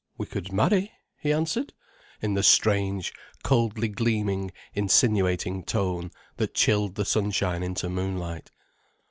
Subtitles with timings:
[0.17, 1.73] "We could marry," he answered,
[2.23, 3.13] in the strange,
[3.43, 8.49] coldly gleaming insinuating tone that chilled the sunshine into moonlight.